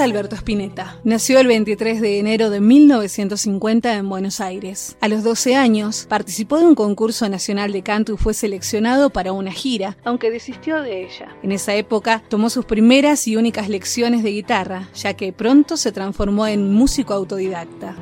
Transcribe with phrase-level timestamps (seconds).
[0.00, 4.96] Alberto Spinetta nació el 23 de enero de 1950 en Buenos Aires.
[5.00, 9.32] A los 12 años participó de un concurso nacional de canto y fue seleccionado para
[9.32, 11.34] una gira, aunque desistió de ella.
[11.42, 15.92] En esa época tomó sus primeras y únicas lecciones de guitarra, ya que pronto se
[15.92, 17.96] transformó en músico autodidacta.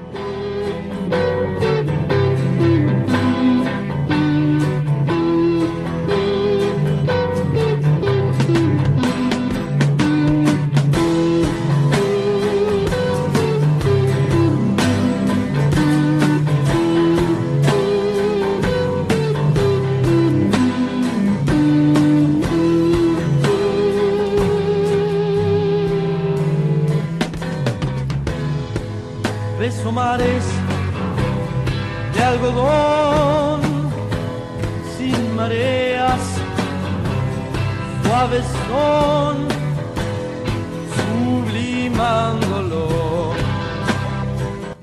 [40.97, 43.05] Sublimándolo.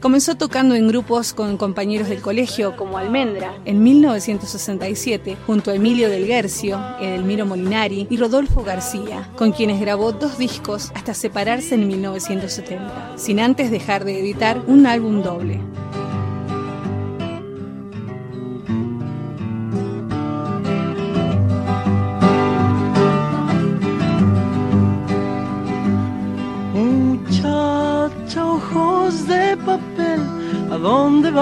[0.01, 6.09] Comenzó tocando en grupos con compañeros del colegio como Almendra en 1967 junto a Emilio
[6.09, 11.87] del Guercio, Edelmiro Molinari y Rodolfo García, con quienes grabó dos discos hasta separarse en
[11.87, 15.59] 1970, sin antes dejar de editar un álbum doble.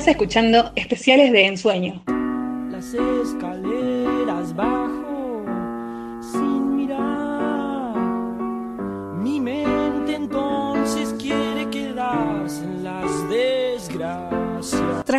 [0.00, 2.02] Estás escuchando especiales de ensueño.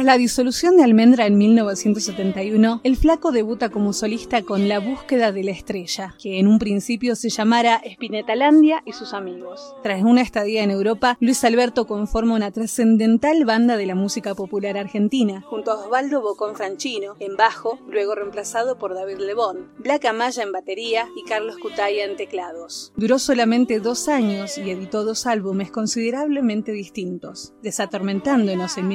[0.02, 5.32] Tras la disolución de Almendra en 1971, el flaco debuta como solista con La búsqueda
[5.32, 9.76] de la estrella, que en un principio se llamara Spinetalandia y sus amigos.
[9.84, 14.76] Tras una estadía en Europa, Luis Alberto conforma una trascendental banda de la música popular
[14.76, 20.42] argentina, junto a Osvaldo Bocón Franchino en bajo, luego reemplazado por David Lebón, Black Amaya
[20.42, 22.92] en batería y Carlos Cutaya en teclados.
[22.96, 28.88] Duró solamente dos años y editó dos álbumes considerablemente distintos, Desatormentándonos en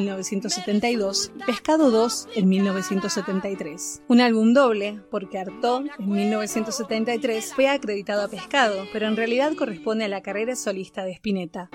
[0.97, 4.03] 1970 Pescado 2 en 1973.
[4.09, 10.07] Un álbum doble, porque Artaud en 1973 fue acreditado a Pescado, pero en realidad corresponde
[10.07, 11.69] a la carrera solista de Spinetta.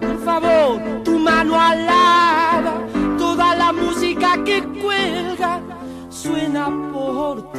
[0.00, 2.86] Por favor, tu mano alada,
[3.18, 5.60] toda la música que cuelga
[6.08, 7.58] suena por ti.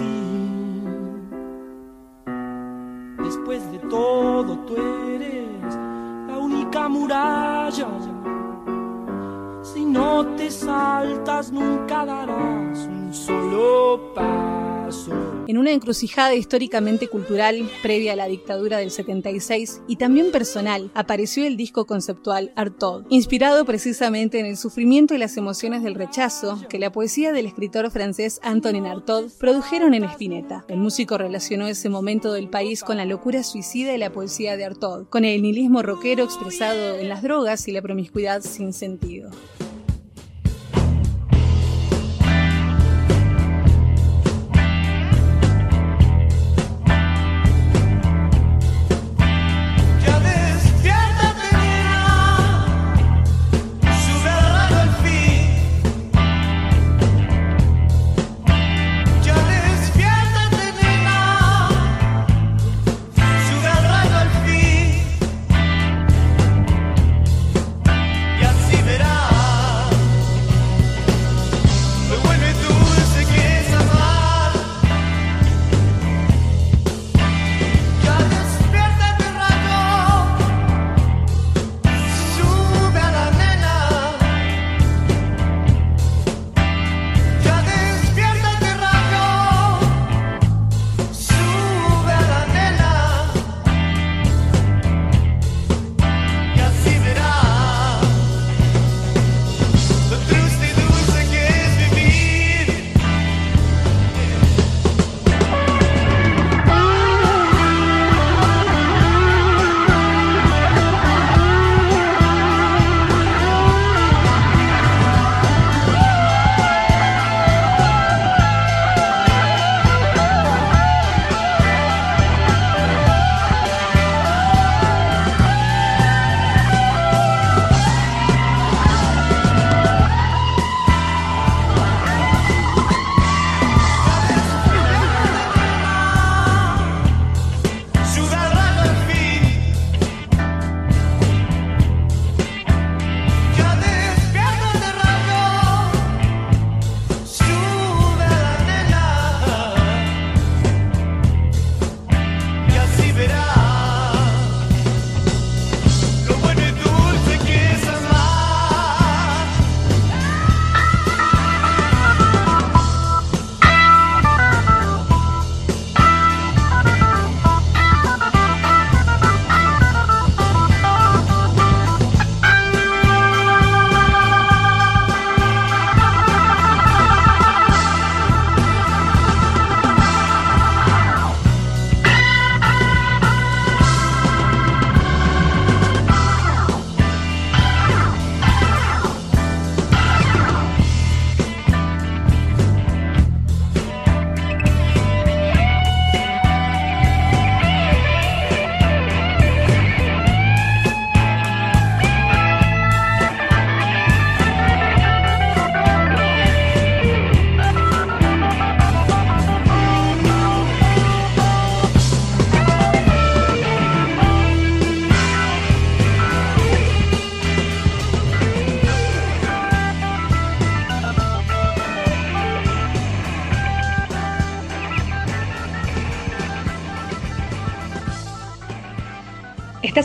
[3.23, 5.75] Después de todo, tú eres
[6.27, 7.87] la única muralla
[9.89, 15.39] no te saltas, nunca darás un solo paso.
[15.47, 21.45] En una encrucijada históricamente cultural previa a la dictadura del 76 y también personal, apareció
[21.45, 26.79] el disco conceptual Artaud, inspirado precisamente en el sufrimiento y las emociones del rechazo que
[26.79, 30.65] la poesía del escritor francés Antonin Artaud produjeron en Spinetta.
[30.67, 34.65] El músico relacionó ese momento del país con la locura suicida de la poesía de
[34.65, 39.31] Artaud, con el nihilismo rockero expresado en las drogas y la promiscuidad sin sentido.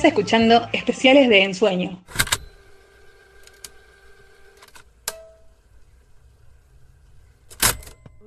[0.04, 1.98] Escuchando especiales de Ensueño.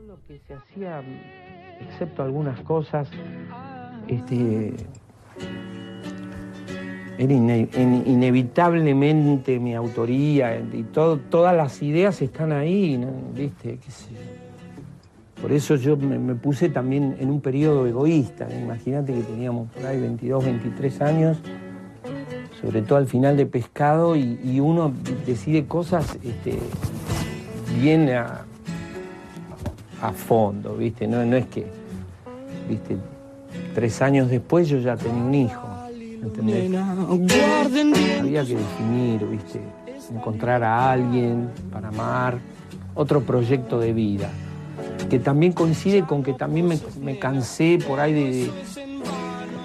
[0.08, 1.04] Lo que se hacía,
[1.80, 3.08] excepto algunas cosas,
[4.08, 4.74] este,
[7.20, 13.00] era inevitablemente mi autoría y todas las ideas están ahí,
[13.36, 13.78] ¿viste?
[15.40, 18.48] Por eso yo me, puse también en un periodo egoísta.
[18.52, 21.38] Imagínate que teníamos por ahí 22, 23 años,
[22.62, 24.92] sobre todo al final de pescado, y, uno
[25.26, 26.58] decide cosas este,
[27.80, 28.44] bien a,
[30.14, 31.08] fondo, ¿viste?
[31.08, 31.66] No, no es que,
[32.70, 32.98] ¿viste?
[33.74, 35.68] Tres años después yo ya tenía un hijo.
[38.20, 39.62] Había que definir, ¿viste?
[40.12, 42.40] Encontrar a alguien para amar,
[42.96, 44.30] otro proyecto de vida,
[45.10, 46.68] que también coincide con que también
[47.02, 48.52] me, cansé por ahí de,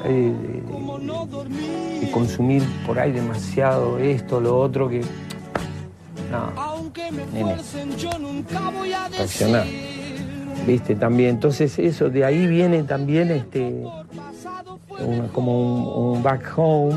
[0.09, 0.62] de,
[2.13, 5.03] consumir por ahí demasiado esto, lo otro, que...
[6.31, 6.51] No,
[7.33, 7.57] nene,
[10.67, 10.95] ¿Viste?
[10.95, 13.85] También, entonces eso, de ahí viene también este
[15.33, 16.95] como un, back home,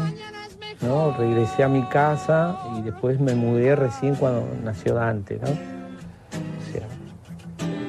[0.81, 1.11] ¿no?
[1.17, 5.75] Regresé a mi casa y después me mudé recién cuando nació Dante, ¿no?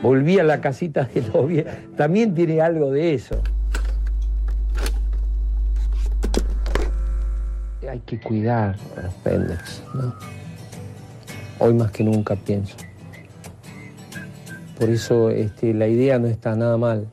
[0.03, 1.65] volví a la casita de novia,
[1.97, 3.41] también tiene algo de eso.
[7.97, 10.15] Hay que cuidar a los pendejos, ¿no?
[11.59, 12.77] Hoy más que nunca pienso.
[14.79, 17.09] Por eso este, la idea no está nada mal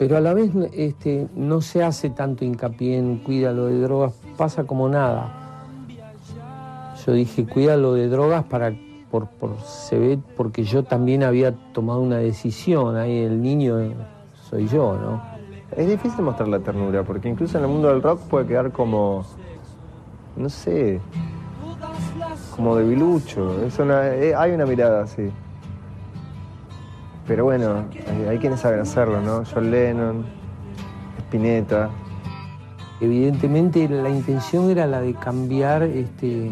[0.00, 4.64] pero a la vez este, no se hace tanto hincapié en cuídalo de drogas, pasa
[4.64, 5.30] como nada.
[7.04, 8.72] Yo dije, cuídalo de drogas para,
[9.10, 9.28] por,
[9.62, 13.76] se ve, porque yo también había tomado una decisión, ahí el niño
[14.48, 15.22] soy yo, ¿no?
[15.76, 19.26] Es difícil mostrar la ternura, porque incluso en el mundo del rock puede quedar como,
[20.36, 21.00] no sé,
[22.54, 23.56] como debilucho.
[23.64, 25.30] Eh, hay una mirada así.
[27.26, 27.84] Pero bueno,
[28.28, 29.44] hay, quienes saben hacerlo, ¿no?
[29.44, 30.24] John Lennon,
[31.18, 31.90] Spinetta.
[33.00, 36.50] Evidentemente la intención era la de cambiar, este,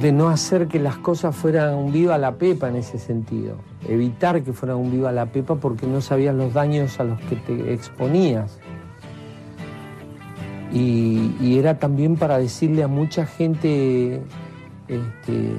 [0.00, 3.56] de no hacer que las cosas fueran un viva la pepa en ese sentido,
[3.88, 7.34] evitar que fueran un viva la pepa porque no sabías los daños a los que
[7.34, 8.60] te exponías.
[10.72, 14.22] Y, era también para decirle a mucha gente
[14.88, 15.52] este,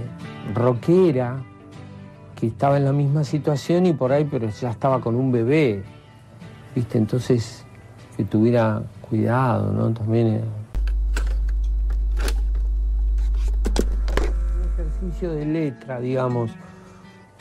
[0.53, 1.43] rockera,
[2.35, 5.83] que estaba en la misma situación y por ahí, pero ya estaba con un bebé,
[6.75, 6.97] ¿viste?
[6.97, 7.65] Entonces,
[8.17, 9.93] que tuviera cuidado, ¿no?
[9.93, 10.41] También.
[14.57, 16.51] Un ejercicio de letra, digamos.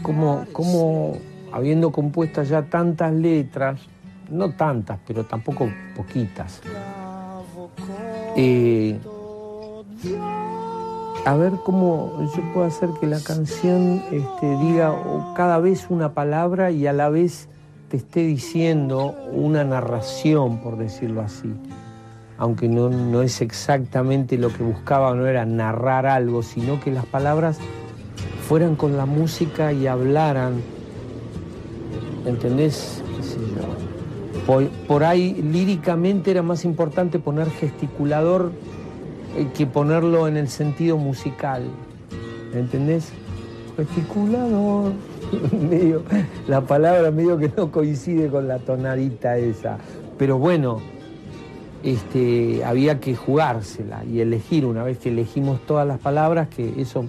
[0.03, 1.17] Como, como
[1.53, 3.81] habiendo compuesto ya tantas letras,
[4.31, 6.63] no tantas, pero tampoco poquitas.
[11.27, 14.95] A ver cómo yo puedo hacer que la canción este, diga
[15.37, 17.49] cada vez una palabra y a la vez
[17.89, 21.53] te esté diciendo una narración, por decirlo así.
[22.39, 27.05] Aunque no, no es exactamente lo que buscaba, no era narrar algo, sino que las
[27.05, 27.59] palabras
[28.49, 30.63] fueran con la música y hablaran.
[32.25, 33.03] ¿Entendés?
[34.47, 38.51] Por, ahí líricamente era más importante poner gesticulador
[39.37, 41.65] hay que ponerlo en el sentido musical.
[42.53, 43.13] ¿Entendés?
[43.77, 44.93] Gesticulador.
[45.71, 46.03] medio,
[46.49, 49.79] la palabra medio que no coincide con la tonadita esa.
[50.19, 50.81] Pero bueno,
[51.83, 57.05] este, había que jugársela y elegir, una vez que elegimos todas las palabras, que eso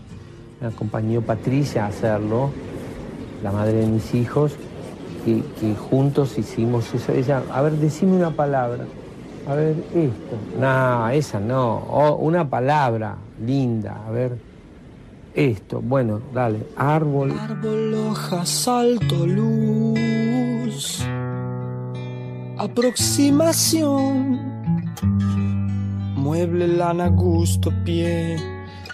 [0.61, 2.51] me acompañó Patricia a hacerlo,
[3.43, 4.55] la madre de mis hijos,
[5.25, 7.11] que, juntos hicimos eso.
[7.11, 8.85] Ella, a ver, decime una palabra.
[9.47, 10.37] A ver, esto.
[10.59, 11.79] No, esa no.
[12.19, 14.01] una palabra linda.
[14.07, 14.37] A ver.
[15.33, 15.81] Esto.
[15.81, 16.67] Bueno, dale.
[16.75, 17.31] Árbol.
[17.31, 21.05] Árbol, hoja, salto, luz.
[22.57, 24.51] Aproximación.
[26.15, 28.37] Mueble, lana, gusto, pie.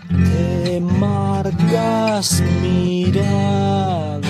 [0.07, 4.26] Te marcas mirada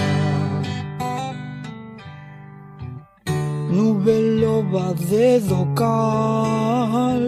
[3.78, 7.28] nube loba de docal,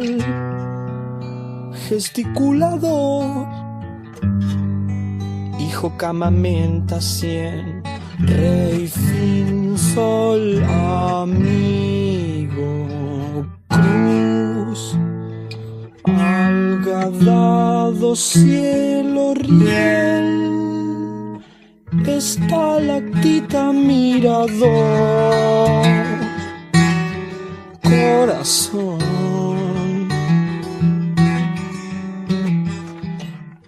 [1.88, 3.48] gesticulador,
[5.60, 7.84] hijo camamenta cien,
[8.18, 10.64] rey fin sol
[11.22, 12.72] amigo,
[13.68, 14.98] cruz,
[16.04, 17.36] algadado
[18.16, 20.40] cielo riel
[22.20, 25.10] estalactita mirador
[27.90, 29.00] corazón.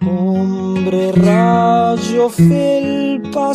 [0.00, 3.52] Hombre rayo felpa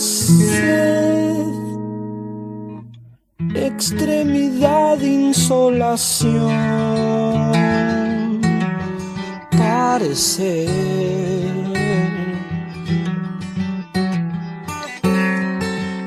[3.55, 6.51] extremidad, insolación.
[9.57, 10.67] Parecer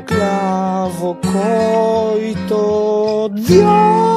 [0.06, 2.60] clavo coito,
[3.34, 4.09] Dios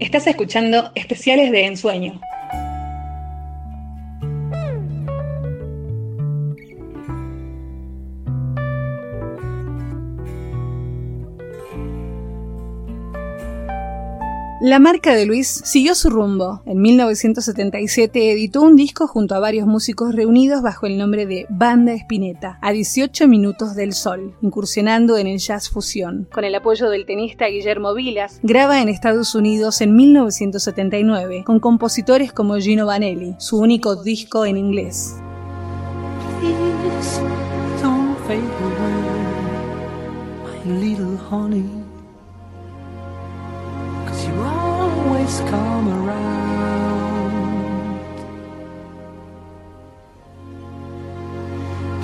[0.00, 2.20] Estás escuchando especiales de Ensueño.
[14.66, 16.60] La marca de Luis siguió su rumbo.
[16.66, 21.92] En 1977 editó un disco junto a varios músicos reunidos bajo el nombre de Banda
[21.92, 26.26] Espineta, a 18 minutos del sol, incursionando en el jazz fusión.
[26.32, 32.32] Con el apoyo del tenista Guillermo Vilas, graba en Estados Unidos en 1979, con compositores
[32.32, 35.14] como Gino Vanelli, su único disco en inglés.
[45.26, 46.36] Always come around.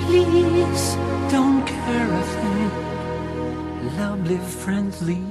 [0.01, 0.97] Please
[1.31, 2.71] don't care a thing,
[3.97, 5.23] lovely, friendly.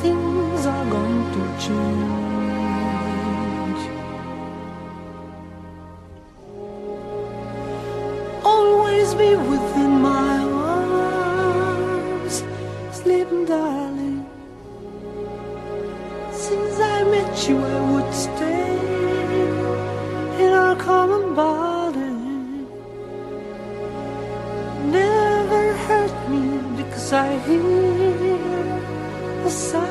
[0.00, 3.00] Things are going to change.
[8.44, 10.38] Always be within my
[11.48, 12.42] arms,
[12.92, 13.76] sleeping darling.
[13.76, 13.85] Since
[17.38, 17.38] I
[17.92, 18.78] would stay
[20.42, 22.16] in our common body.
[24.90, 26.44] Never hurt me
[26.78, 27.62] because I hear
[29.44, 29.86] the sounds.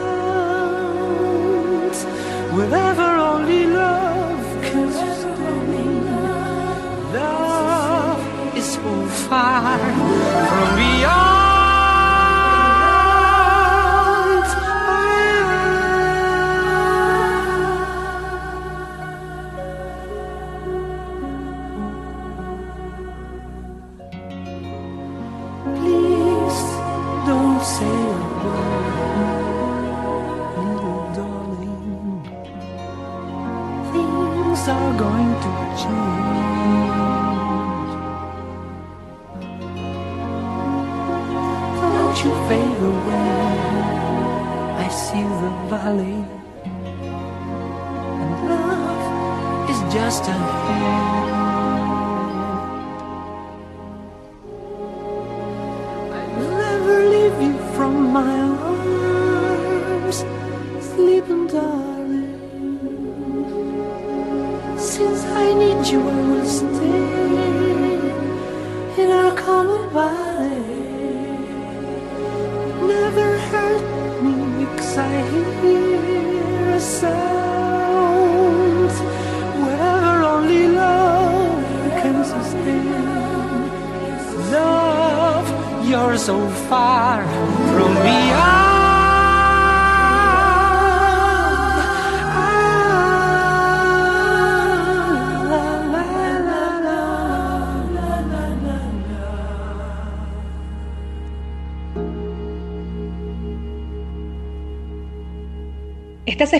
[2.56, 6.06] Wherever only love can sustain.
[7.14, 10.95] Love is so far from beyond.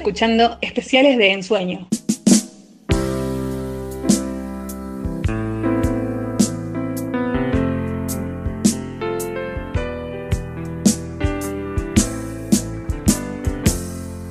[0.06, 1.88] Escuchando especiales de Ensueño.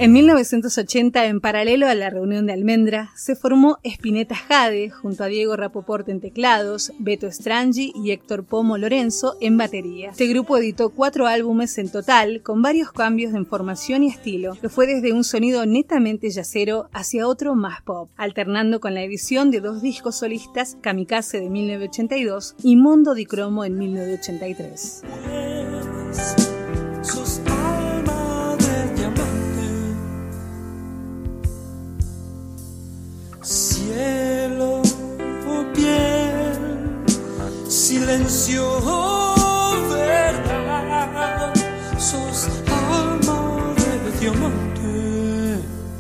[0.05, 5.29] En 1980, en paralelo a la reunión de Almendra, se formó Spinetta Jade junto a
[5.29, 10.11] Diego Rapoport en teclados, Beto Strangi y Héctor Pomo Lorenzo en batería.
[10.11, 14.69] Este grupo editó cuatro álbumes en total, con varios cambios en formación y estilo, que
[14.69, 19.61] fue desde un sonido netamente yacero hacia otro más pop, alternando con la edición de
[19.61, 26.54] dos discos solistas, Kamikaze de 1982 y Mondo di Cromo en 1983.
[34.05, 34.83] Cielo
[35.47, 36.61] o piel,
[37.69, 41.53] silencio o verdad.
[41.99, 43.39] Sos alma
[44.05, 44.74] de diamante,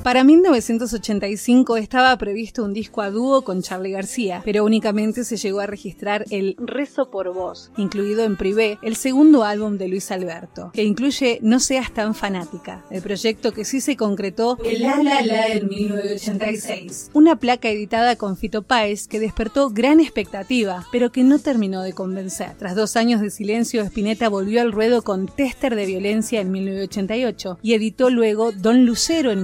[0.05, 5.61] Para 1985 estaba previsto un disco a dúo con Charlie García, pero únicamente se llegó
[5.61, 10.73] a registrar el Rezo por Voz, incluido en Privé, el segundo álbum de Luis Alberto,
[10.75, 15.23] que incluye No seas tan fanática, el proyecto que sí se concretó el La La
[15.23, 21.25] La en 1986, una placa editada con Fito Páez que despertó gran expectativa, pero que
[21.25, 22.59] no terminó de convencer.
[22.59, 27.59] Tras dos años de silencio, Spinetta volvió al ruedo con Tester de Violencia en 1988
[27.63, 29.43] y editó luego Don Lucero en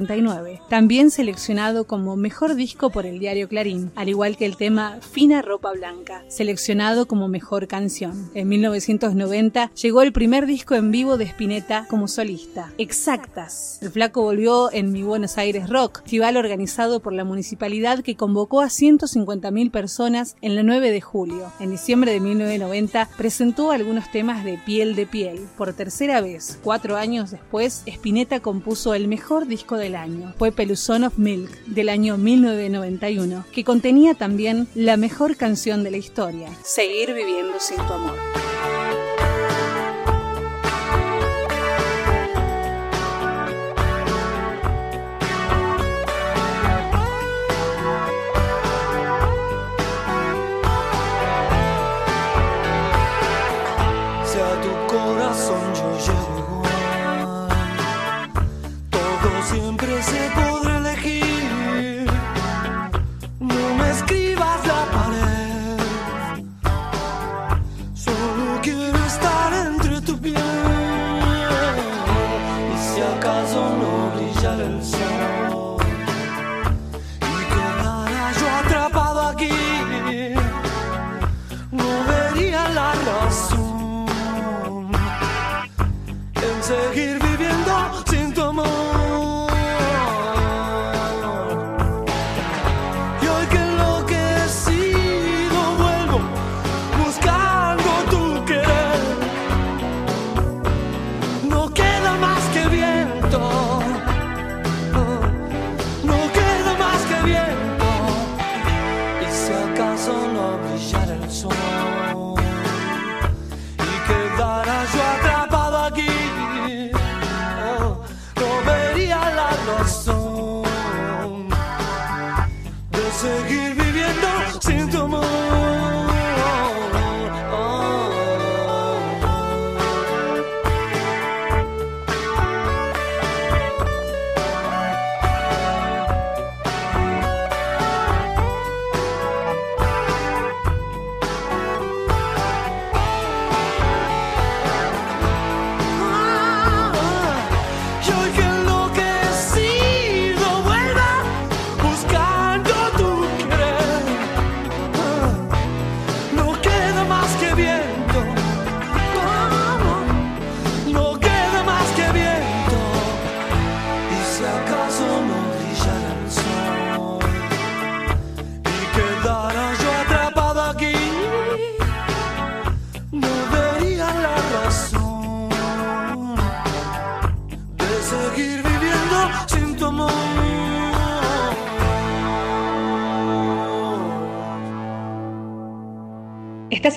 [0.00, 4.98] 1989, también seleccionado como mejor disco por el diario Clarín, al igual que el tema
[5.00, 8.30] Fina Ropa Blanca, seleccionado como mejor canción.
[8.34, 13.78] En 1990 llegó el primer disco en vivo de Spinetta como solista, Exactas.
[13.82, 18.60] El flaco volvió en Mi Buenos Aires Rock, festival organizado por la municipalidad que convocó
[18.60, 21.52] a 150.000 personas en el 9 de julio.
[21.60, 25.40] En diciembre de 1990 presentó algunos temas de Piel de Piel.
[25.56, 30.34] Por tercera vez, cuatro años después, Spinetta compuso el mejor disco del año.
[30.38, 35.96] Fue Peluzón of Milk del año 1991, que contenía también la mejor canción de la
[35.96, 38.16] historia, Seguir viviendo sin tu amor.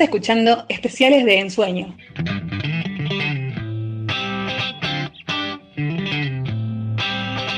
[0.03, 1.95] Escuchando especiales de ensueño.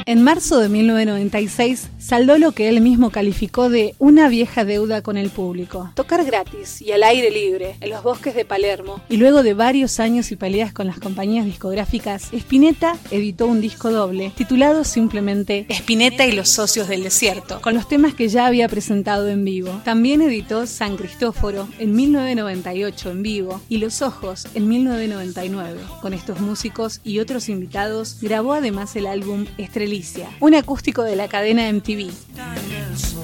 [0.08, 5.18] En marzo de 1996 saldó lo que él mismo calificó de una vieja deuda con
[5.18, 5.90] el público.
[5.96, 10.00] Tocar gratis y al aire libre, en los bosques de Palermo, y luego de varios
[10.00, 16.28] años y peleas con las compañías discográficas, Spinetta editó un disco doble titulado simplemente Spinetta
[16.28, 19.82] y los socios del desierto, con los temas que ya había presentado en vivo.
[19.84, 25.80] También editó San Cristóforo en 1998 en vivo y Los Ojos en 1999.
[26.04, 31.28] Con estos músicos y otros invitados grabó además el álbum Estrelicia, un acústico de la
[31.28, 33.15] cadena MTV es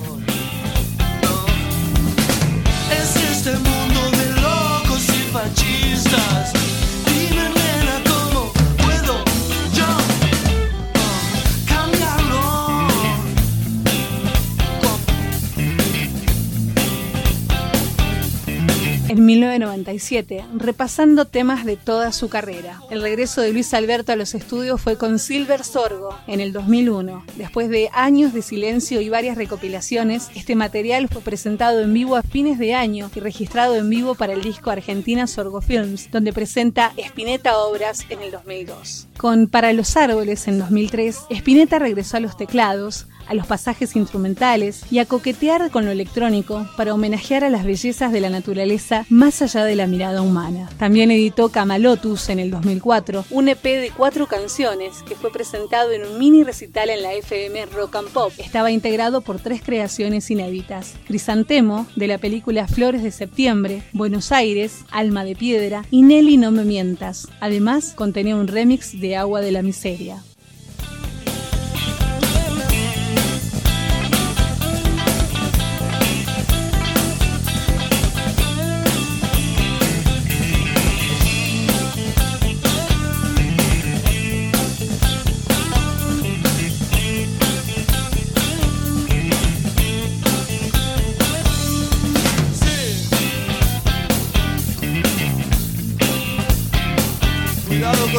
[19.12, 22.80] En 1997, repasando temas de toda su carrera.
[22.90, 27.26] El regreso de Luis Alberto a los estudios fue con Silver Sorgo en el 2001.
[27.36, 32.24] Después de años de silencio y varias recopilaciones, este material fue presentado en vivo a
[32.24, 36.94] fines de año y registrado en vivo para el disco Argentina Sorgo Films, donde presenta
[36.96, 39.10] Spinetta Obras en el 2002.
[39.18, 44.84] Con Para los Árboles en 2003, Spinetta regresó a los teclados, a los pasajes instrumentales
[44.92, 49.42] y a coquetear con lo electrónico para homenajear a las bellezas de la naturaleza más
[49.42, 50.70] allá de la mirada humana.
[50.78, 56.06] También editó Camalotus en el 2004, un EP de cuatro canciones que fue presentado en
[56.06, 58.32] un mini recital en la FM Rock and Pop.
[58.38, 64.80] Estaba integrado por tres creaciones inéditas: Crisantemo, de la película Flores de Septiembre, Buenos Aires,
[64.92, 67.28] Alma de Piedra y Nelly No Me Mientas.
[67.40, 70.22] Además, contenía un remix de Agua de la Miseria.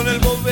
[0.03, 0.52] Con el bombero.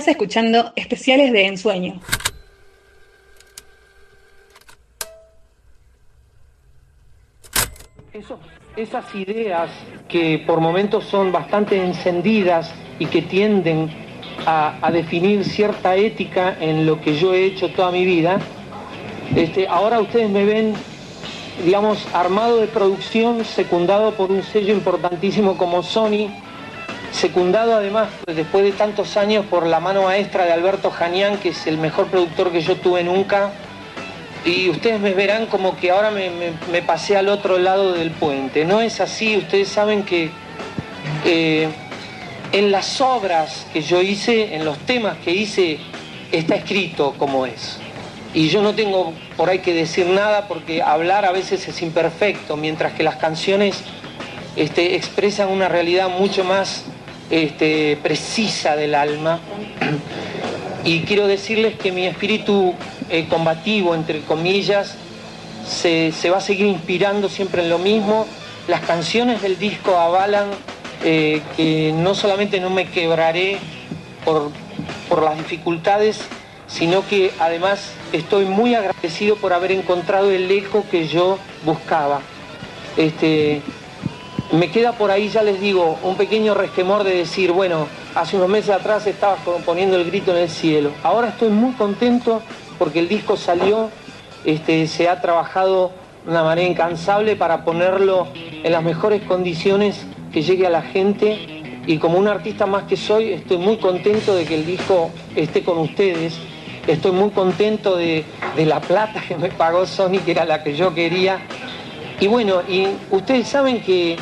[0.00, 2.00] Estás escuchando especiales de Ensueño.
[8.76, 9.70] Esas ideas
[10.08, 13.90] que por momentos son bastante encendidas y que tienden
[14.46, 18.38] a, a definir cierta ética en lo que yo he hecho toda mi vida,
[19.36, 20.72] este, ahora ustedes me ven,
[21.62, 26.30] digamos, armado de producción, secundado por un sello importantísimo como Sony,
[27.12, 31.66] secundado además después de tantos años por la mano maestra de Alberto Janián, que es
[31.66, 33.50] el mejor productor que yo tuve nunca.
[34.44, 38.10] Y ustedes me verán como que ahora me, me- me pasé al otro lado del
[38.10, 38.64] puente.
[38.64, 40.30] No es así, ustedes saben que
[41.26, 41.68] eh,
[42.52, 45.78] en las obras que yo hice, en los temas que hice,
[46.32, 47.78] está escrito como es.
[48.32, 52.56] Y yo no tengo por ahí que decir nada porque hablar a veces es imperfecto,
[52.56, 53.82] mientras que las canciones
[54.56, 56.84] este, expresan una realidad mucho más
[57.30, 59.40] este, precisa del alma.
[60.84, 62.74] Y quiero decirles que mi espíritu
[63.08, 64.96] eh, combativo, entre comillas,
[65.66, 68.26] se, se va a seguir inspirando siempre en lo mismo.
[68.66, 70.48] Las canciones del disco avalan
[71.02, 73.58] eh, que no solamente no me quebraré
[74.24, 74.50] por,
[75.08, 76.20] por las dificultades,
[76.66, 82.20] sino que además estoy muy agradecido por haber encontrado el eco que yo buscaba.
[82.96, 83.62] Este,
[84.52, 88.48] me queda por ahí, ya les digo, un pequeño resquemor de decir, bueno, hace unos
[88.48, 90.90] meses atrás estaba poniendo el grito en el cielo.
[91.04, 92.42] Ahora estoy muy contento
[92.78, 93.90] porque el disco salió,
[94.44, 95.92] este, se ha trabajado
[96.24, 101.82] de una manera incansable para ponerlo en las mejores condiciones que llegue a la gente
[101.86, 105.62] y como un artista más que soy, estoy muy contento de que el disco esté
[105.62, 106.38] con ustedes.
[106.86, 108.24] Estoy muy contento de,
[108.56, 111.38] de la plata que me pagó Sony, que era la que yo quería.
[112.18, 114.16] Y bueno, y ustedes saben que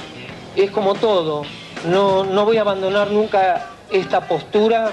[0.62, 1.42] es como todo,
[1.86, 4.90] no, no voy a abandonar nunca esta postura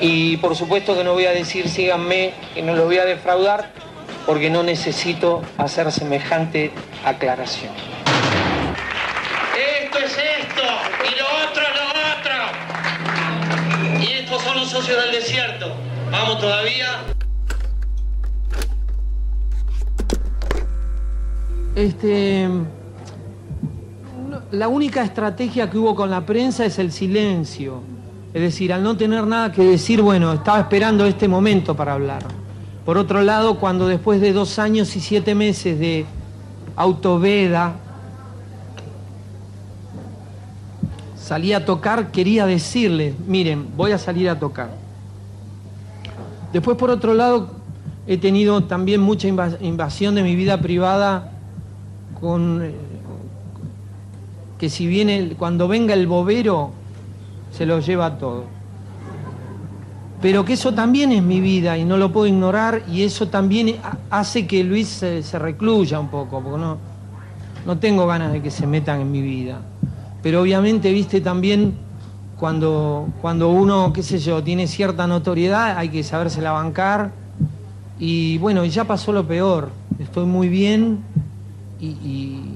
[0.00, 3.70] y por supuesto que no voy a decir síganme, que no los voy a defraudar,
[4.26, 6.70] porque no necesito hacer semejante
[7.04, 7.72] aclaración.
[9.82, 10.62] Esto es esto,
[11.04, 11.86] y lo otro es lo
[12.18, 12.34] otro.
[14.00, 15.72] Y estos son los socios del desierto.
[16.10, 17.02] Vamos todavía.
[21.74, 22.48] Este,
[24.50, 27.80] la única estrategia que hubo con la prensa es el silencio.
[28.34, 32.22] Es decir, al no tener nada que decir, bueno, estaba esperando este momento para hablar.
[32.84, 36.06] Por otro lado, cuando después de dos años y siete meses de
[36.76, 37.74] autoveda
[41.18, 44.70] salí a tocar, quería decirles, miren, voy a salir a tocar.
[46.52, 47.50] Después, por otro lado,
[48.06, 51.32] he tenido también mucha invas- invasión de mi vida privada
[52.20, 52.74] con eh,
[54.58, 56.70] que si viene cuando venga el bobero
[57.50, 58.44] se lo lleva todo.
[60.22, 63.76] Pero que eso también es mi vida y no lo puedo ignorar y eso también
[63.82, 66.78] ha- hace que Luis se, recluya un poco, porque no,
[67.66, 69.60] no tengo ganas de que se metan en mi vida.
[70.22, 71.74] Pero obviamente, viste, también
[72.38, 77.12] cuando, cuando uno, qué sé yo, tiene cierta notoriedad, hay que sabérsela bancar.
[77.98, 79.70] Y bueno, ya pasó lo peor.
[79.98, 80.98] Estoy muy bien
[81.80, 82.55] y-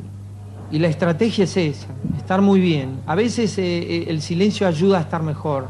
[0.71, 3.01] y la estrategia es esa, estar muy bien.
[3.07, 5.67] A veces eh, eh, el silencio ayuda a estar mejor.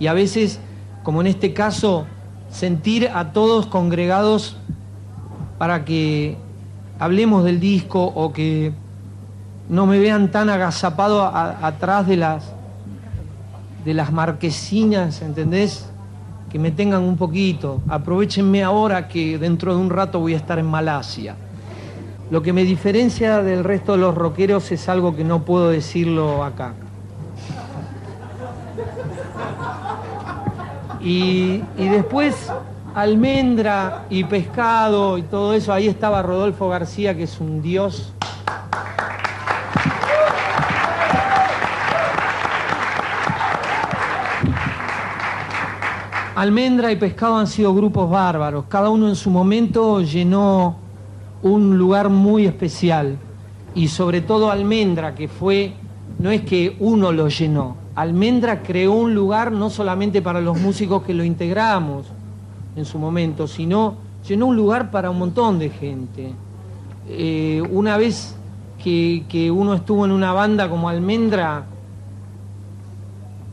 [0.00, 0.58] Y a veces,
[1.02, 2.06] como en este caso,
[2.50, 4.56] sentir a todos congregados
[5.58, 6.36] para que
[6.98, 8.72] hablemos del disco o que
[9.68, 12.44] no me vean tan agazapado atrás de las,
[13.84, 15.90] de las marquesinas, ¿entendés?
[16.48, 17.82] Que me tengan un poquito.
[17.86, 21.36] Aprovechenme ahora que dentro de un rato voy a estar en Malasia.
[22.30, 26.44] Lo que me diferencia del resto de los rockeros es algo que no puedo decirlo
[26.44, 26.74] acá.
[31.00, 32.52] Y, y después
[32.94, 38.12] almendra y pescado y todo eso, ahí estaba Rodolfo García, que es un dios.
[46.34, 48.66] Almendra y pescado han sido grupos bárbaros.
[48.68, 50.87] Cada uno en su momento llenó
[51.42, 53.18] un lugar muy especial.
[53.74, 55.72] Y sobre todo Almendra, que fue,
[56.18, 57.76] no es que uno lo llenó.
[57.94, 62.06] Almendra creó un lugar no solamente para los músicos que lo integramos
[62.76, 63.96] en su momento, sino
[64.26, 66.32] llenó un lugar para un montón de gente.
[67.08, 68.36] Eh, una vez
[68.82, 71.64] que, que uno estuvo en una banda como Almendra,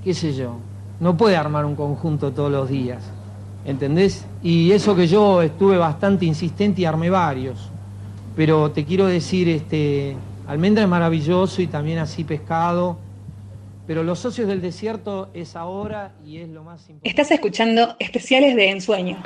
[0.04, 0.58] qué sé yo,
[1.00, 3.04] no puede armar un conjunto todos los días,
[3.66, 4.26] ¿entendés?
[4.44, 7.72] Y eso que yo estuve bastante insistente y armé varios.
[8.36, 10.16] Pero te quiero decir, este,
[10.48, 12.98] Almendra es maravilloso y también así pescado.
[13.88, 17.08] Pero los socios del desierto es ahora y es lo más importante.
[17.08, 19.22] Estás escuchando especiales de Ensueño.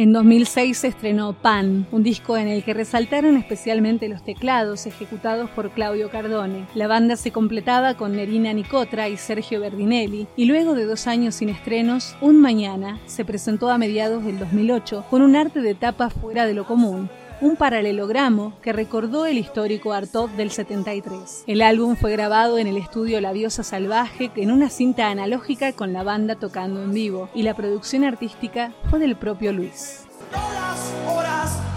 [0.00, 5.50] En 2006 se estrenó Pan, un disco en el que resaltaron especialmente los teclados ejecutados
[5.50, 6.66] por Claudio Cardone.
[6.74, 11.34] La banda se completaba con Nerina Nicotra y Sergio Berdinelli, y luego de dos años
[11.34, 16.08] sin estrenos, Un Mañana se presentó a mediados del 2008 con un arte de tapa
[16.08, 17.10] fuera de lo común,
[17.40, 21.44] un paralelogramo que recordó el histórico Artov del 73.
[21.46, 25.92] El álbum fue grabado en el estudio La Diosa Salvaje en una cinta analógica con
[25.92, 30.04] la banda tocando en vivo y la producción artística fue del propio Luis.
[30.32, 31.69] Las horas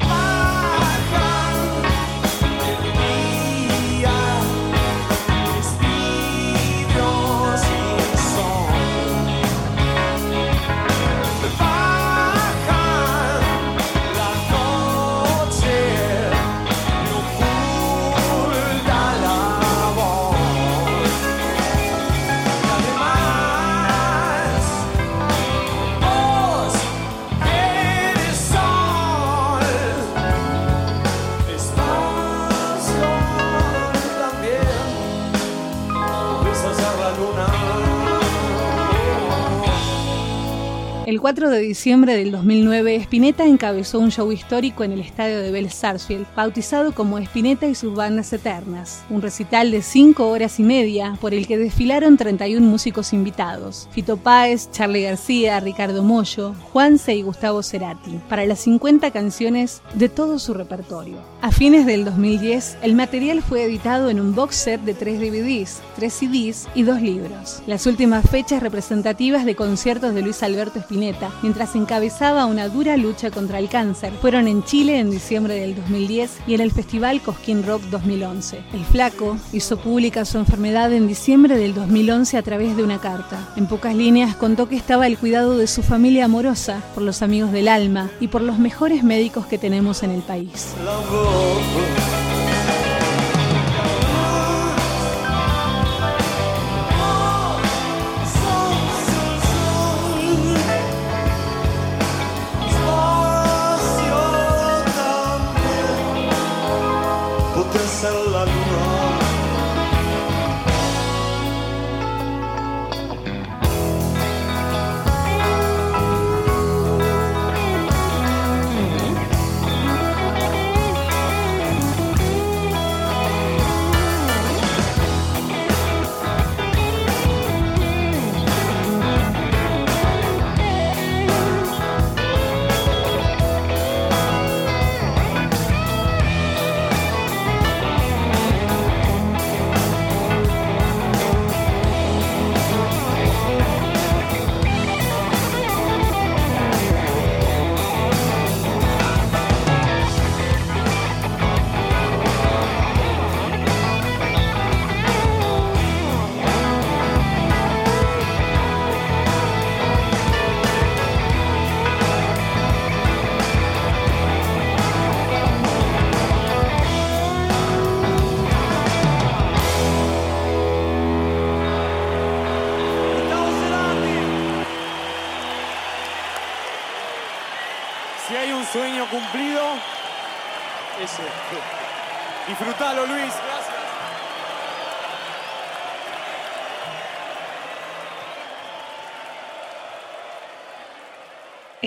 [41.33, 45.71] 4 de diciembre del 2009, Spinetta encabezó un show histórico en el estadio de Bell
[45.71, 51.17] Sarsfield, bautizado como Spinetta y sus bandas eternas, un recital de 5 horas y media
[51.19, 57.23] por el que desfilaron 31 músicos invitados, Fito Páez, Charlie García, Ricardo Mollo, Juanse y
[57.23, 61.17] Gustavo Cerati, para las 50 canciones de todo su repertorio.
[61.41, 65.81] A fines del 2010, el material fue editado en un box set de 3 DVDs,
[65.95, 67.63] 3 CDs y 2 libros.
[67.65, 73.31] Las últimas fechas representativas de conciertos de Luis Alberto Spinetta mientras encabezaba una dura lucha
[73.31, 74.13] contra el cáncer.
[74.21, 78.63] Fueron en Chile en diciembre del 2010 y en el Festival Cosquín Rock 2011.
[78.73, 83.53] El flaco hizo pública su enfermedad en diciembre del 2011 a través de una carta.
[83.55, 87.51] En pocas líneas contó que estaba el cuidado de su familia amorosa, por los amigos
[87.51, 90.73] del alma y por los mejores médicos que tenemos en el país.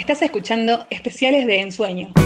[0.07, 2.26] Estás escuchando especiales de Ensueño.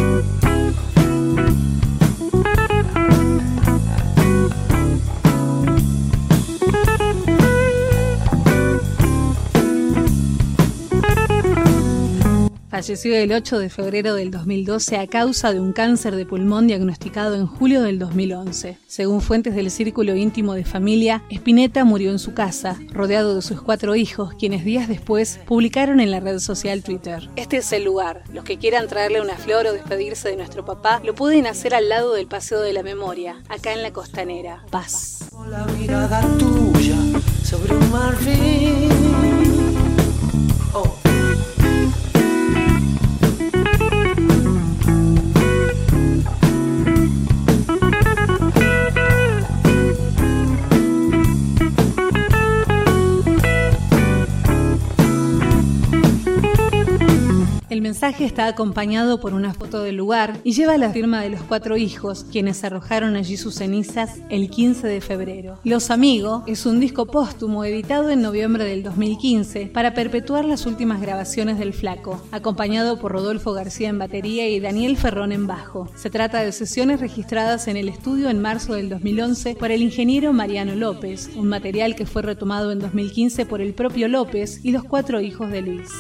[12.91, 17.37] Falleció el 8 de febrero del 2012 a causa de un cáncer de pulmón diagnosticado
[17.37, 18.79] en julio del 2011.
[18.89, 23.63] Según fuentes del círculo íntimo de familia, Spinetta murió en su casa, rodeado de sus
[23.63, 27.31] cuatro hijos, quienes días después publicaron en la red social Twitter.
[27.37, 28.25] Este es el lugar.
[28.33, 31.89] Los que quieran traerle una flor o despedirse de nuestro papá lo pueden hacer al
[31.89, 34.65] lado del Paseo de la Memoria, acá en la costanera.
[34.69, 35.31] Paz.
[35.49, 36.97] La mirada tuya
[37.45, 38.91] sobre un marfil.
[40.75, 41.10] Oh.
[57.91, 61.77] Mensaje está acompañado por una foto del lugar y lleva la firma de los cuatro
[61.77, 65.59] hijos, quienes arrojaron allí sus cenizas el 15 de febrero.
[65.65, 71.01] Los Amigos es un disco póstumo editado en noviembre del 2015 para perpetuar las últimas
[71.01, 75.89] grabaciones del Flaco, acompañado por Rodolfo García en batería y Daniel Ferrón en bajo.
[75.97, 80.33] Se trata de sesiones registradas en el estudio en marzo del 2011 por el ingeniero
[80.33, 84.85] Mariano López, un material que fue retomado en 2015 por el propio López y los
[84.85, 85.91] cuatro hijos de Luis.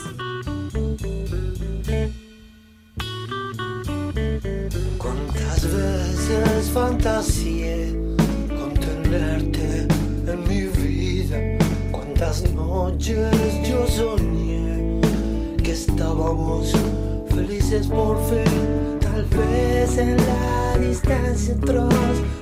[4.99, 7.95] Cuántas veces fantaseé
[8.49, 9.87] con tenerte
[10.27, 11.39] en mi vida.
[11.93, 13.31] Cuántas noches
[13.69, 15.01] yo soñé
[15.63, 16.73] que estábamos
[17.29, 18.99] felices por fin.
[19.01, 21.95] Tal vez en la distancia atrás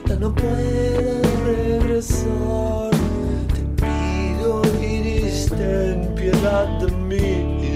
[0.07, 2.91] ya no puedo regresar.
[3.53, 7.68] Te pido iris, ten piedad de mí.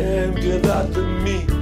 [0.00, 1.59] Iris, ten piedad de mí.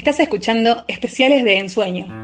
[0.00, 2.19] Estás escuchando especiales de Ensueño.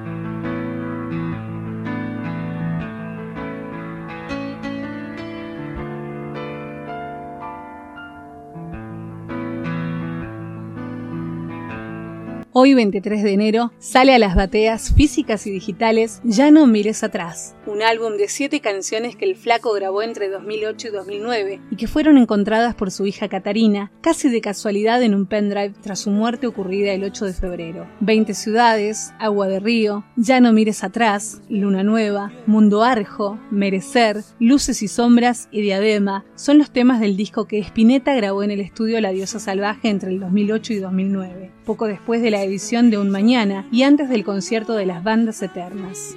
[12.67, 17.55] Hoy, 23 de enero, sale a las bateas físicas y digitales Ya no mires atrás,
[17.65, 21.87] un álbum de siete canciones que el flaco grabó entre 2008 y 2009 y que
[21.87, 26.49] fueron encontradas por su hija Catarina, casi de casualidad en un pendrive tras su muerte
[26.49, 27.87] ocurrida el 8 de febrero.
[28.01, 34.83] 20 ciudades, Agua de Río, Ya no mires atrás, Luna Nueva, Mundo Arjo, Merecer, Luces
[34.83, 39.01] y Sombras y Diadema son los temas del disco que Spinetta grabó en el estudio
[39.01, 43.11] La Diosa Salvaje entre el 2008 y 2009, poco después de la edición de Un
[43.11, 46.17] Mañana y antes del concierto de las bandas eternas.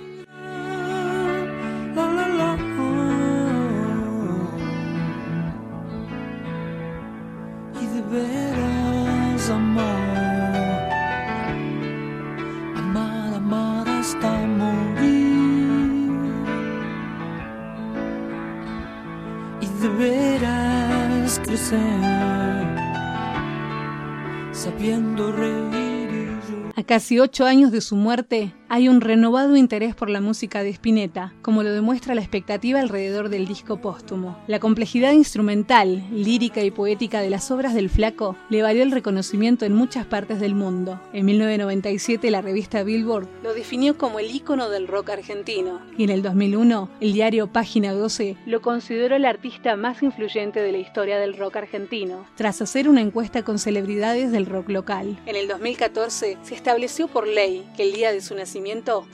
[26.90, 31.34] Casi ocho años de su muerte, hay un renovado interés por la música de Spinetta,
[31.42, 34.38] como lo demuestra la expectativa alrededor del disco póstumo.
[34.46, 39.66] La complejidad instrumental, lírica y poética de las obras del flaco le valió el reconocimiento
[39.66, 41.02] en muchas partes del mundo.
[41.14, 46.12] En 1997 la revista Billboard lo definió como el ícono del rock argentino, y en
[46.12, 51.18] el 2001 el diario Página 12 lo consideró el artista más influyente de la historia
[51.18, 55.18] del rock argentino, tras hacer una encuesta con celebridades del rock local.
[55.26, 58.59] En el 2014 se estableció por ley que el día de su nacimiento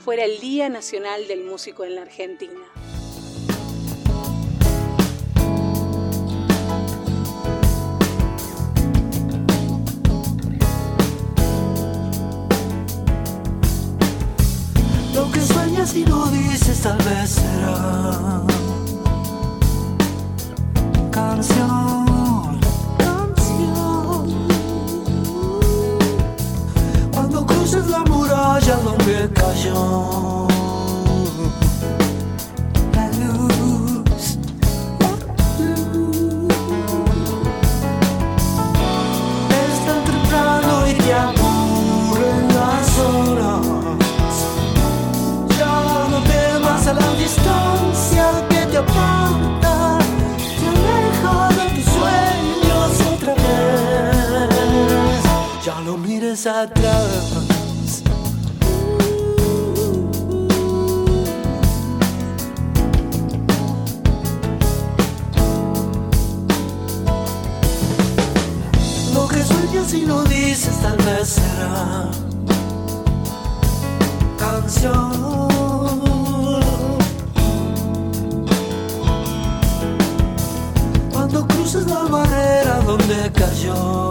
[0.04, 2.52] fuera el Día Nacional del Músico en la Argentina.
[15.14, 18.42] Lo que sueñas y no dices tal vez será
[21.12, 22.05] canción.
[28.56, 30.46] Muralla donde cayó
[32.94, 34.38] la luz,
[34.78, 34.88] la
[35.88, 37.18] luz.
[39.50, 43.66] Es tan temprano y te aburren las horas.
[45.58, 45.76] Ya
[46.10, 49.98] no temas a la distancia que te aparta,
[50.58, 53.44] te aleja de tus sueños otra vez.
[55.64, 57.45] Ya no mires atrás.
[69.96, 72.10] Y no dices tal vez será
[74.38, 75.16] canción.
[81.12, 84.05] Cuando cruces la barrera donde cayó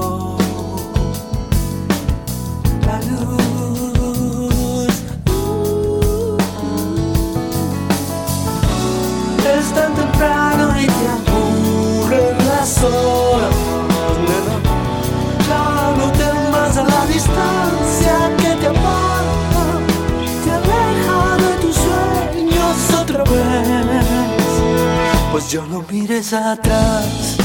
[25.35, 27.35] Pues ya no mires atrás.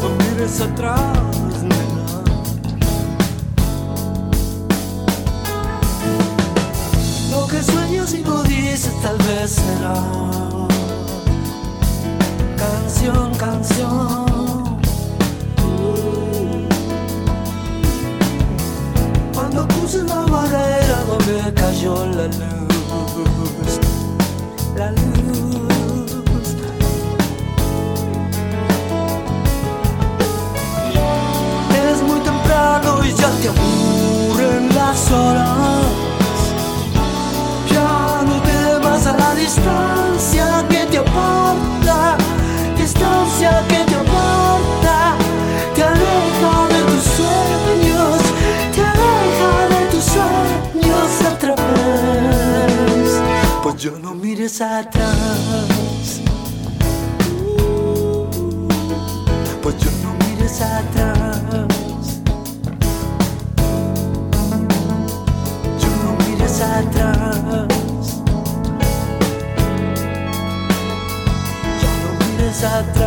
[0.00, 1.18] No mires atrás,
[1.62, 2.22] nena.
[7.32, 9.94] Lo que sueñas y no dices tal vez será
[12.56, 14.78] canción, canción.
[19.34, 23.55] Cuando cruces la barrera donde cayó la luz,
[24.76, 26.56] la luz.
[31.88, 35.86] Es muy temprano y ya te aburren las horas.
[37.72, 42.16] Ya no temas a la distancia que te aparta,
[42.76, 43.85] distancia que
[53.68, 56.20] Pues yo no mires atrás.
[59.60, 61.42] Pues yo no mires atrás.
[65.80, 68.22] Yo no mires atrás.
[71.82, 73.05] Ya no mires atrás.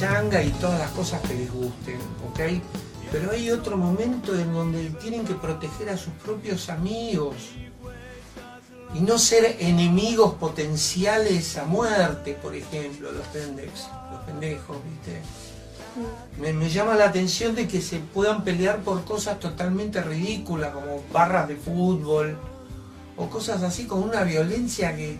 [0.00, 1.98] Pachanga y todas las cosas que les gusten,
[2.28, 2.62] ¿ok?
[3.12, 7.34] Pero hay otro momento en donde tienen que proteger a sus propios amigos
[8.94, 15.20] y no ser enemigos potenciales a muerte, por ejemplo, los pendejos, los pendejos, ¿viste?
[16.40, 21.02] Me, me llama la atención de que se puedan pelear por cosas totalmente ridículas, como
[21.12, 22.38] barras de fútbol,
[23.16, 25.18] o cosas así con una violencia que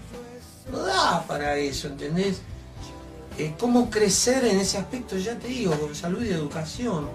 [0.71, 2.41] no da para eso, ¿entendés?
[3.41, 7.09] Eh, cómo crecer en ese aspecto, ya te digo, con salud y educación.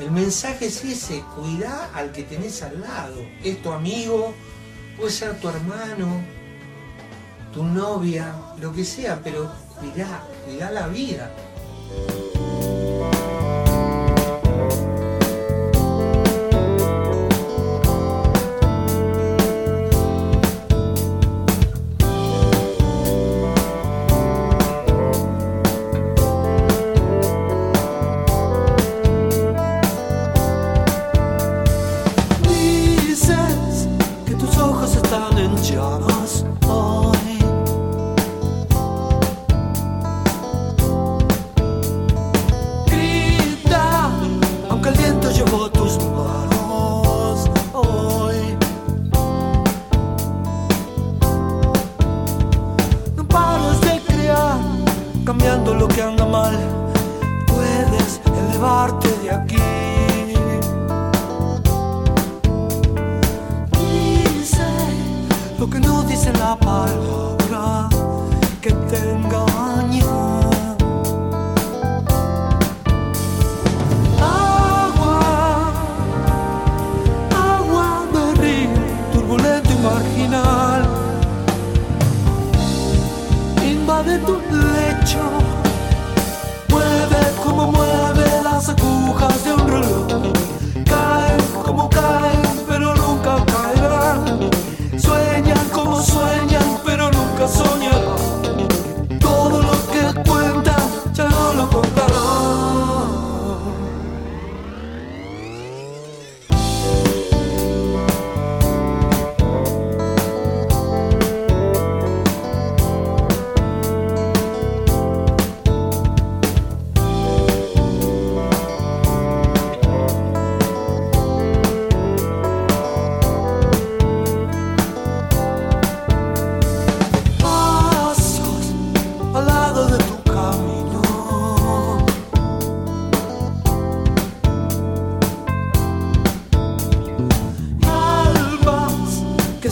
[0.00, 3.14] El mensaje es ese, cuidá al que tenés al lado.
[3.44, 4.34] Es tu amigo,
[4.96, 6.08] puede ser tu hermano,
[7.52, 9.48] tu novia, lo que sea, pero
[9.78, 11.30] cuidá, cuidá la vida.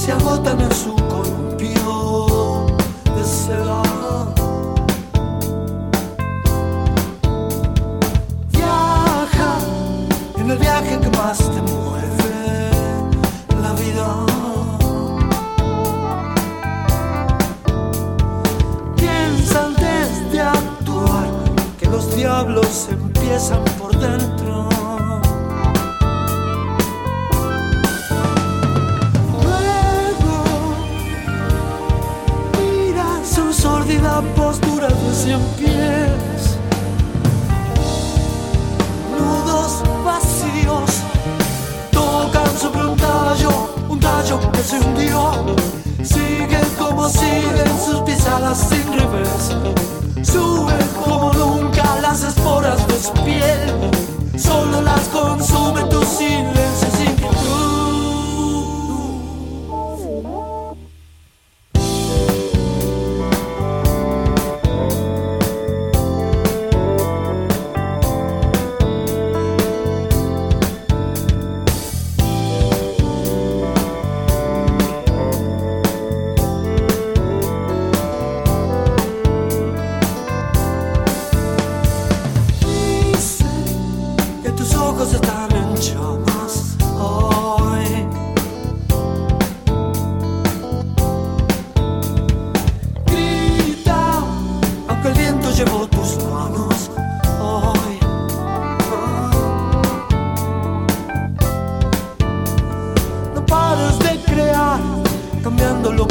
[0.05, 2.67] Se agotan en su columpio
[3.15, 3.83] de seda.
[8.51, 9.53] Viaja
[10.39, 12.71] en el viaje que más te mueve
[13.63, 14.09] la vida.
[18.97, 21.29] Piensa antes de actuar
[21.79, 23.72] que los diablos empiezan
[44.63, 45.57] se hundió.
[46.03, 49.57] Siguen como siguen sus pisadas sin revés.
[50.23, 54.39] Suben como nunca las esporas de su piel.
[54.39, 57.13] Solo las consume tu silencio sin.
[57.23, 57.62] Dice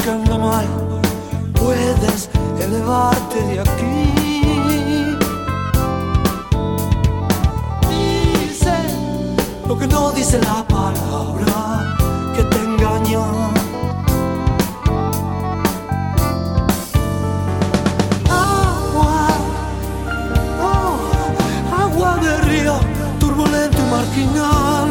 [0.03, 0.65] que anda mal.
[1.53, 2.29] Puedes
[2.59, 4.21] elevarte de aquí.
[7.89, 8.73] dice
[9.67, 11.95] lo que no dice la palabra
[12.35, 13.25] que te engañó.
[18.29, 19.27] Agua,
[20.61, 22.75] oh, agua de río,
[23.19, 24.89] turbulento y marginal.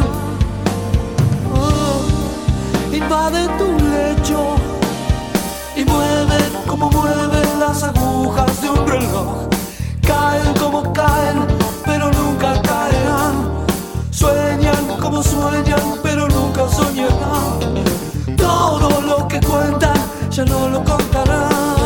[1.54, 4.59] Oh, invade tu lecho
[6.80, 9.48] como mueven las agujas de un reloj.
[10.06, 11.46] Caen como caen,
[11.84, 13.66] pero nunca caerán.
[14.10, 17.84] Sueñan como sueñan, pero nunca soñarán.
[18.36, 19.96] Todo lo que cuentan
[20.30, 21.79] ya no lo contarán.